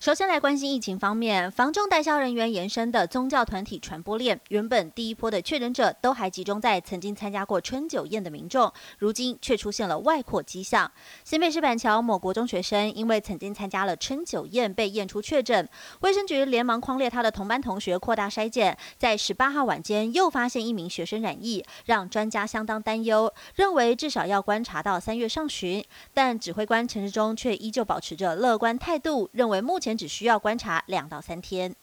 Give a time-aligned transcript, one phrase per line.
[0.00, 10.90] 首先来关心疫情方面，防重代销人员延伸的宗教团体传播链，原本第一波的确诊者都还集中在曾经参加过春酒宴的民众，如今却出现了外扩迹象。
[11.24, 15.68] 新北市板桥某国中学生因为曾经参加了春酒宴被验出确诊，
[16.00, 25.84] 卫生局连忙框列他的同班同学，扩大筛检，在十八号晚间又发现一名学生染疫，让专家相当担忧，认为至少要观察到三月上旬。
[26.14, 31.76] 但指挥官陈世忠却依旧保持着乐观态度，认为目前只需要观察两到三天。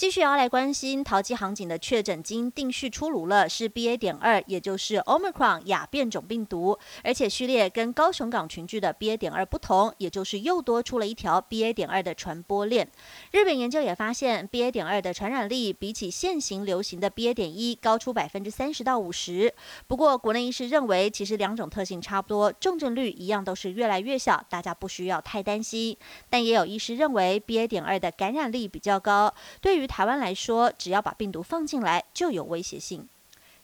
[0.00, 3.98] 继续要来关心淘机航警的确诊经定序出炉了，是 BA.
[3.98, 9.18] 点二，也就是 Omicron 亚变种病毒，而且序列跟高雄港群聚的 BA.
[9.18, 11.74] 点二不同，也就是又多出了一条 BA.
[11.74, 12.90] 点二的传播链。
[13.32, 14.70] 日本研究也发现，BA.
[14.70, 17.34] 点二的传染力比起现行流行的 BA.
[17.34, 19.52] 点一高出百分之三十到五十。
[19.86, 25.94] 不过，国内医师认为，其实两种特性差不多，重症率一样都是越来越小，大家不需要太担心。
[26.30, 27.66] 但也有医师认为，BA.
[27.66, 33.08] 点二的感染力比较高，对于台湾来说，只要把病毒放进来就有威胁性。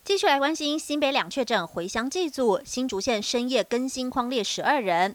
[0.03, 5.15] 继续来关心新北两确诊回乡祭祖，新竹县深夜更新框列十二人。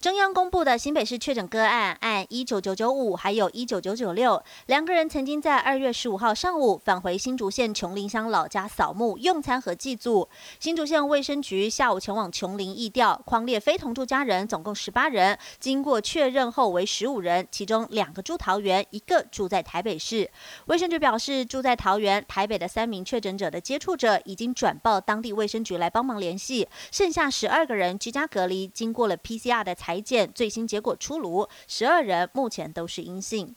[0.00, 10.28] 中央公布的新北市确诊个案，按一九九九五还有一九九九六两个人曾经在二月十五号上午返回新竹县琼林乡老家扫墓、用餐和祭祖。
[10.60, 20.30] 新竹县卫生局下午前往琼林义调，框列非同住家人总共十八人，经过确认后为十五人，其中两个住桃园，一个住在台北市。
[20.66, 33.56] 卫生局表示，住在桃园、台北的三名确诊者的接触者已经转报当地卫生局来帮忙联系，剩下十二个人居家隔离，经过了 PCR 的裁检，最新结果出炉，十二人目前都是阴性。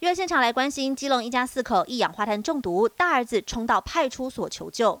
[0.00, 5.00] 院现场来关心，基隆一家四口一氧化碳中毒，大儿子冲到派出所求救。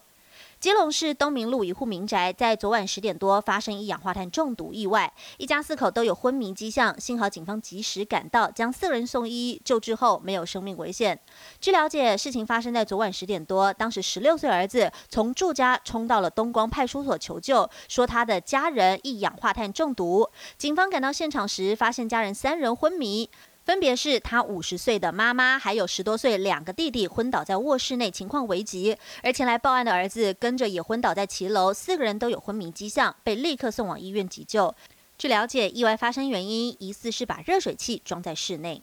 [0.64, 11.20] 基隆市东明路一户民宅在昨晚十点多发生一氧化碳中毒意外，一家四口都有昏迷迹象，幸好警方及时赶到，将四人送医救治后没有生命危险。
[11.60, 20.26] 据了解，事情发生在昨晚十点多，当时十六岁儿子从住家冲到了东光派出所求救，说他的家人一氧化碳中毒。
[20.56, 23.28] 警方赶到现场时，发现家人三人昏迷。
[23.64, 28.96] 分别是他五十岁的妈妈，还有十多岁两个弟弟昏倒在卧室内，情况危急。
[29.22, 34.74] 而前来报案的儿子跟着也昏倒在骑楼，四个人都有昏迷迹象，被立刻送往医院急救。
[35.16, 38.82] 据了解，意外发生原因疑似是把热水器装在室内。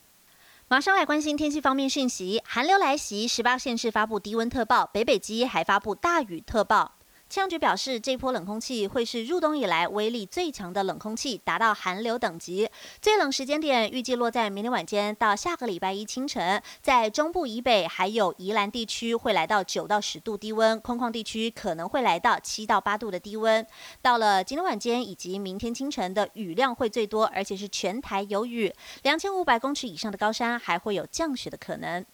[0.67, 6.93] 马上来关心天气方面讯息，寒流来袭，十八县市发布低温特报，北北基还发布大雨特报。
[7.31, 12.69] 气象局表示，这波冷空气会是入冬以来威力最强的冷空气，达到寒流等级。
[13.01, 23.65] 最冷时间点预计落在明天晚间到下个礼拜一清晨，在中部以北还有宜兰地区会来到九到十度低温，空旷地区可能会来到七到八度的低温。
[24.01, 32.05] 到了今天晚间以及明天清晨的雨量会最多，而且是全台有雨，两千五百公尺以上的高山还会有降雪的可能。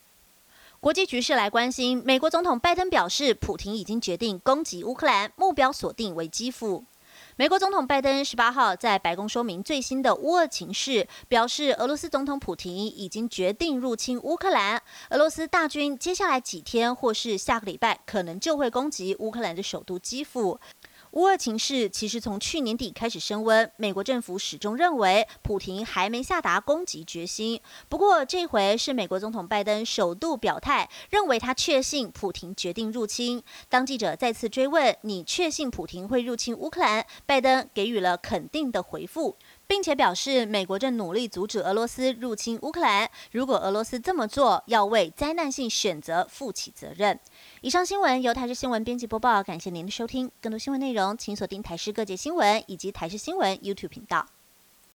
[0.80, 6.86] 国际局势来关心，美国总统拜登表示，普廷已经决定攻击乌克兰，目标锁定为基辅。
[7.36, 20.60] 美国总统拜登十八号在白宫说明最新的乌俄情势，表示俄罗斯总统普廷已经决定入侵乌克兰，俄罗斯大军接下来几天或是下个礼拜可能就会攻击乌克兰的首都基辅。
[21.12, 27.60] 乌俄情势其实从去年底开始升温，美国政府始终认为普廷还没下达攻击决心。
[27.90, 33.42] 不过这回是美国总统拜登首度表态，认为他确信普廷决定入侵。
[33.70, 39.38] 当记者再次追问“你确信普廷会入侵乌克兰”，拜登给予了肯定的回复。
[39.70, 43.10] 并且表示，美国正努力阻止俄罗斯入侵乌克兰。
[43.34, 47.20] 如果俄罗斯这么做，要为灾难性选择负起责任。
[47.60, 50.32] 以上新闻由台视新闻编辑播报，感谢您的收听。
[50.42, 54.37] 更多新闻内容请锁定台视各界新闻以及台视新闻 YouTube 频道。